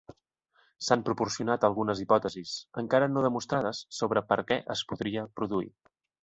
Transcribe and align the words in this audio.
S'han 0.85 1.01
proporcionat 1.09 1.67
algunes 1.69 2.01
hipòtesis, 2.03 2.53
encara 2.83 3.11
no 3.13 3.23
demostrades, 3.27 3.83
sobre 3.99 4.25
per 4.33 4.39
què 4.49 4.59
es 4.77 4.83
podria 4.95 5.29
produir. 5.43 5.71